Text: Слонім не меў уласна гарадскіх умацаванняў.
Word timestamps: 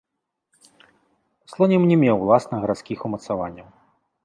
Слонім 1.51 1.81
не 1.93 1.99
меў 2.05 2.17
уласна 2.25 2.55
гарадскіх 2.65 2.99
умацаванняў. 3.11 3.67